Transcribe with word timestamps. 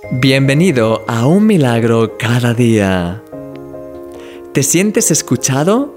Bienvenido 0.00 1.04
a 1.08 1.26
Un 1.26 1.44
Milagro 1.46 2.16
cada 2.16 2.54
día. 2.54 3.20
¿Te 4.52 4.62
sientes 4.62 5.10
escuchado? 5.10 5.92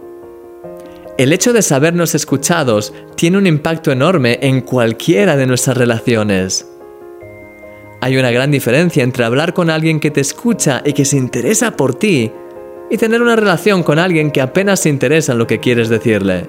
El 1.20 1.32
hecho 1.32 1.54
de 1.54 1.62
sabernos 1.62 2.16
escuchados 2.16 2.94
tiene 3.16 3.38
un 3.38 3.46
impacto 3.46 3.92
enorme 3.92 4.40
en 4.42 4.62
cualquiera 4.62 5.38
de 5.38 5.46
nuestras 5.46 5.78
relaciones. 5.78 6.68
Hay 8.02 8.18
una 8.18 8.32
gran 8.32 8.50
diferencia 8.50 9.04
entre 9.04 9.24
hablar 9.24 9.54
con 9.54 9.70
alguien 9.70 10.00
que 10.00 10.10
te 10.10 10.22
escucha 10.22 10.82
y 10.84 10.94
que 10.94 11.06
se 11.06 11.18
interesa 11.18 11.78
por 11.78 11.94
ti 11.94 12.32
y 12.90 12.98
tener 12.98 13.22
una 13.22 13.36
relación 13.36 13.84
con 13.84 14.00
alguien 14.00 14.32
que 14.32 14.42
apenas 14.42 14.80
se 14.80 14.90
interesa 14.90 15.34
en 15.34 15.38
lo 15.38 15.46
que 15.46 15.60
quieres 15.60 15.90
decirle. 15.90 16.48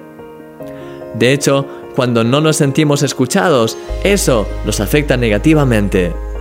De 1.13 1.31
hecho, 1.31 1.67
cuando 1.95 2.23
no 2.23 2.41
nos 2.41 2.57
sentimos 2.57 3.03
escuchados, 3.03 3.77
eso 4.03 4.47
nos 4.65 4.79
afecta 4.79 5.17
negativamente. 5.17 6.32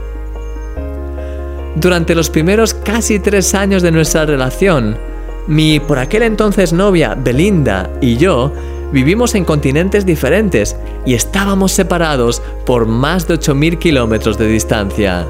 Durante 1.74 2.14
los 2.14 2.28
primeros 2.28 2.74
casi 2.74 3.18
tres 3.18 3.54
años 3.54 3.82
de 3.82 3.90
nuestra 3.90 4.26
relación, 4.26 4.98
mi 5.46 5.80
por 5.80 5.98
aquel 5.98 6.22
entonces 6.22 6.72
novia, 6.72 7.14
Belinda, 7.14 7.90
y 8.00 8.16
yo 8.16 8.52
vivimos 8.92 9.34
en 9.34 9.44
continentes 9.44 10.04
diferentes 10.04 10.76
y 11.06 11.14
estábamos 11.14 11.72
separados 11.72 12.42
por 12.66 12.86
más 12.86 13.26
de 13.26 13.34
8.000 13.34 13.78
kilómetros 13.78 14.36
de 14.36 14.48
distancia. 14.48 15.26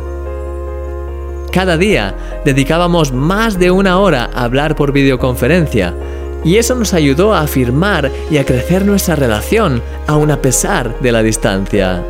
Cada 1.53 1.77
día 1.77 2.15
dedicábamos 2.45 3.13
más 3.13 3.59
de 3.59 3.71
una 3.71 4.01
hora 4.01 4.29
a 4.35 4.45
hablar 4.45 4.75
por 4.75 4.93
videoconferencia 4.93 5.95
y 6.45 6.57
eso 6.57 6.75
nos 6.75 6.93
ayudó 6.93 7.35
a 7.35 7.43
afirmar 7.43 8.11
y 8.31 8.39
a 8.39 8.45
crecer 8.45 8.85
nuestra 8.85 9.15
relación, 9.15 9.81
aun 10.09 10.31
a 10.31 10.43
pesar 10.43 10.99
de 11.01 11.13
la 11.13 11.23
distancia. 11.23 12.03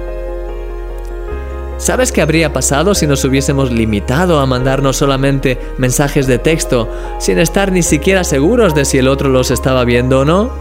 ¿Sabes 1.82 2.12
qué 2.12 2.22
habría 2.22 2.52
pasado 2.52 2.94
si 2.94 3.08
nos 3.08 3.24
hubiésemos 3.24 3.72
limitado 3.72 4.38
a 4.38 4.46
mandarnos 4.46 4.98
solamente 4.98 5.58
mensajes 5.78 6.28
de 6.28 6.38
texto 6.38 6.88
sin 7.18 7.40
estar 7.40 7.72
ni 7.72 7.82
siquiera 7.82 8.22
seguros 8.22 8.72
de 8.76 8.84
si 8.84 8.98
el 8.98 9.08
otro 9.08 9.30
los 9.30 9.50
estaba 9.50 9.84
viendo 9.84 10.20
o 10.20 10.24
no? 10.24 10.52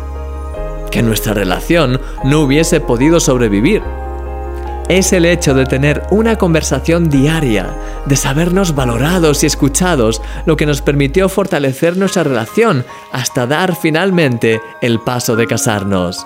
Que 0.89 1.03
nuestra 1.03 1.35
relación 1.35 2.01
no 2.23 2.41
hubiese 2.41 2.79
podido 2.79 3.19
sobrevivir. 3.19 3.83
Es 4.89 5.13
el 5.13 5.25
hecho 5.25 5.53
de 5.53 5.67
tener 5.67 6.01
una 6.09 6.39
conversación 6.39 7.07
diaria, 7.07 7.69
de 8.07 8.15
sabernos 8.15 8.73
valorados 8.73 9.43
y 9.43 9.45
escuchados, 9.45 10.23
lo 10.47 10.57
que 10.57 10.65
nos 10.65 10.81
permitió 10.81 11.29
fortalecer 11.29 11.97
nuestra 11.97 12.23
relación 12.23 12.83
hasta 13.11 13.45
dar 13.45 13.75
finalmente 13.75 14.59
el 14.81 14.99
paso 14.99 15.35
de 15.35 15.45
casarnos. 15.45 16.25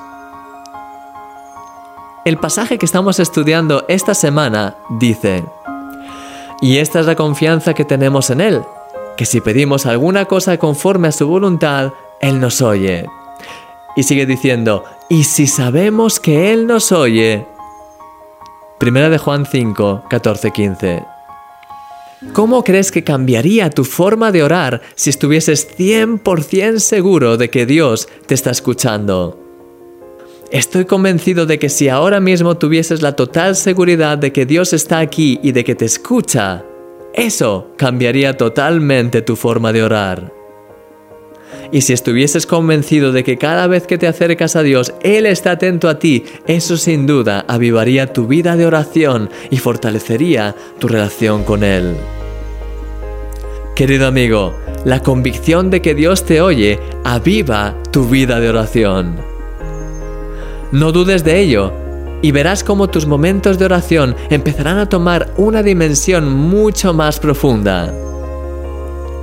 El 2.25 2.37
pasaje 2.37 2.79
que 2.79 2.87
estamos 2.87 3.19
estudiando 3.19 3.85
esta 3.87 4.15
semana 4.15 4.77
dice, 4.99 5.43
y 6.59 6.77
esta 6.77 6.99
es 6.99 7.05
la 7.05 7.13
confianza 7.13 7.75
que 7.75 7.85
tenemos 7.85 8.31
en 8.31 8.41
Él, 8.41 8.63
que 9.15 9.27
si 9.27 9.41
pedimos 9.41 9.85
alguna 9.85 10.25
cosa 10.25 10.57
conforme 10.57 11.09
a 11.09 11.11
su 11.11 11.27
voluntad, 11.27 11.91
Él 12.21 12.39
nos 12.39 12.63
oye. 12.63 13.05
Y 13.95 14.01
sigue 14.01 14.25
diciendo, 14.25 14.83
y 15.07 15.25
si 15.25 15.45
sabemos 15.45 16.19
que 16.19 16.51
Él 16.51 16.65
nos 16.65 16.91
oye. 16.91 17.45
Primera 18.79 19.11
de 19.11 19.19
Juan 19.19 19.45
5, 19.45 20.05
14, 20.09 20.49
15. 20.49 21.03
¿Cómo 22.33 22.63
crees 22.63 22.91
que 22.91 23.03
cambiaría 23.03 23.69
tu 23.69 23.83
forma 23.83 24.31
de 24.31 24.41
orar 24.41 24.81
si 24.95 25.11
estuvieses 25.11 25.77
100% 25.77 26.79
seguro 26.79 27.37
de 27.37 27.51
que 27.51 27.67
Dios 27.67 28.09
te 28.25 28.33
está 28.33 28.49
escuchando? 28.49 29.44
Estoy 30.51 30.85
convencido 30.85 31.45
de 31.45 31.57
que 31.57 31.69
si 31.69 31.89
ahora 31.89 32.19
mismo 32.19 32.55
tuvieses 32.55 33.01
la 33.01 33.15
total 33.15 33.55
seguridad 33.55 34.17
de 34.17 34.31
que 34.31 34.45
Dios 34.45 34.73
está 34.73 34.99
aquí 34.99 35.39
y 35.41 35.51
de 35.51 35.63
que 35.63 35.73
te 35.73 35.85
escucha, 35.85 36.63
eso 37.13 37.71
cambiaría 37.77 38.37
totalmente 38.37 39.21
tu 39.21 39.35
forma 39.35 39.73
de 39.73 39.83
orar. 39.83 40.33
Y 41.71 41.81
si 41.81 41.93
estuvieses 41.93 42.45
convencido 42.45 43.11
de 43.11 43.23
que 43.23 43.37
cada 43.37 43.65
vez 43.67 43.87
que 43.87 43.97
te 43.97 44.07
acercas 44.07 44.55
a 44.55 44.61
Dios, 44.61 44.93
Él 45.01 45.25
está 45.25 45.51
atento 45.51 45.89
a 45.89 45.97
ti, 45.97 46.23
eso 46.45 46.77
sin 46.77 47.07
duda 47.07 47.43
avivaría 47.47 48.13
tu 48.13 48.27
vida 48.27 48.55
de 48.55 48.67
oración 48.67 49.29
y 49.49 49.57
fortalecería 49.57 50.55
tu 50.79 50.87
relación 50.87 51.43
con 51.43 51.63
Él. 51.63 51.95
Querido 53.75 54.07
amigo, 54.07 54.53
la 54.85 55.01
convicción 55.01 55.71
de 55.71 55.81
que 55.81 55.95
Dios 55.95 56.23
te 56.23 56.39
oye 56.39 56.79
aviva 57.03 57.75
tu 57.91 58.07
vida 58.07 58.39
de 58.39 58.49
oración. 58.49 59.34
No 60.71 60.91
dudes 60.91 61.23
de 61.23 61.39
ello 61.39 61.71
y 62.21 62.31
verás 62.31 62.63
cómo 62.63 62.87
tus 62.87 63.05
momentos 63.05 63.59
de 63.59 63.65
oración 63.65 64.15
empezarán 64.29 64.79
a 64.79 64.89
tomar 64.89 65.29
una 65.37 65.61
dimensión 65.61 66.31
mucho 66.31 66.93
más 66.93 67.19
profunda. 67.19 67.93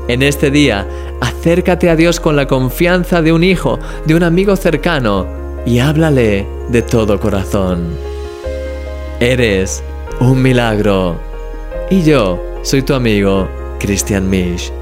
En 0.08 0.22
este 0.22 0.50
día, 0.50 0.86
acércate 1.20 1.88
a 1.90 1.96
Dios 1.96 2.20
con 2.20 2.36
la 2.36 2.46
confianza 2.46 3.22
de 3.22 3.32
un 3.32 3.44
hijo, 3.44 3.78
de 4.04 4.14
un 4.14 4.22
amigo 4.22 4.56
cercano, 4.56 5.26
y 5.64 5.78
háblale 5.78 6.46
de 6.68 6.82
todo 6.82 7.18
corazón. 7.20 7.96
Eres 9.20 9.82
un 10.20 10.42
milagro. 10.42 11.16
Y 11.90 12.02
yo 12.02 12.40
soy 12.62 12.82
tu 12.82 12.94
amigo, 12.94 13.48
Christian 13.78 14.28
Misch. 14.28 14.72